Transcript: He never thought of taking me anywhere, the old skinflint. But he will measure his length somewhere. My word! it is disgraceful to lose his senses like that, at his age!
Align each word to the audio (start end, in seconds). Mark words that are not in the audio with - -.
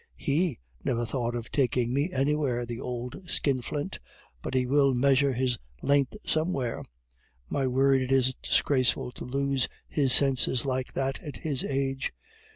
He 0.17 0.57
never 0.83 1.05
thought 1.05 1.35
of 1.35 1.51
taking 1.51 1.93
me 1.93 2.09
anywhere, 2.11 2.65
the 2.65 2.79
old 2.79 3.29
skinflint. 3.29 3.99
But 4.41 4.55
he 4.55 4.65
will 4.65 4.95
measure 4.95 5.31
his 5.33 5.59
length 5.83 6.17
somewhere. 6.25 6.83
My 7.51 7.67
word! 7.67 8.01
it 8.01 8.11
is 8.11 8.33
disgraceful 8.41 9.11
to 9.11 9.25
lose 9.25 9.67
his 9.87 10.11
senses 10.11 10.65
like 10.65 10.93
that, 10.93 11.21
at 11.21 11.37
his 11.37 11.63
age! 11.63 12.11